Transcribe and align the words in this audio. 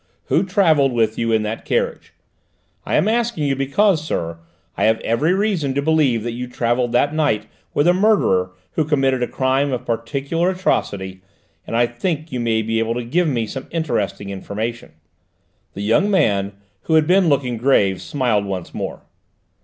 Who 0.29 0.41
travelled 0.41 0.93
with 0.93 1.19
you 1.19 1.31
in 1.31 1.43
that 1.43 1.63
carriage? 1.63 2.11
I 2.87 2.95
am 2.95 3.07
asking 3.07 3.43
you 3.43 3.55
because, 3.55 4.03
sir, 4.03 4.39
I 4.75 4.85
have 4.85 4.99
every 5.01 5.31
reason 5.35 5.75
to 5.75 5.81
believe 5.83 6.23
that 6.23 6.31
you 6.31 6.47
travelled 6.47 6.91
that 6.93 7.13
night 7.13 7.45
with 7.75 7.87
a 7.87 7.93
murderer 7.93 8.49
who 8.71 8.83
committed 8.83 9.21
a 9.21 9.27
crime 9.27 9.71
of 9.71 9.85
particular 9.85 10.49
atrocity, 10.49 11.21
and 11.67 11.77
I 11.77 11.85
think 11.85 12.31
you 12.31 12.39
may 12.39 12.63
be 12.63 12.79
able 12.79 12.95
to 12.95 13.03
give 13.03 13.27
me 13.27 13.45
some 13.45 13.67
interesting 13.69 14.31
information." 14.31 14.93
The 15.75 15.83
young 15.83 16.09
man, 16.09 16.53
who 16.85 16.95
had 16.95 17.05
been 17.05 17.29
looking 17.29 17.57
grave, 17.57 18.01
smiled 18.01 18.45
once 18.45 18.73
more. 18.73 19.01